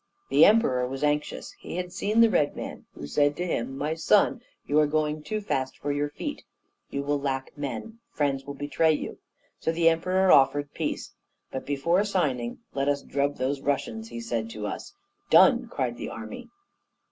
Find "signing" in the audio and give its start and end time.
12.03-12.57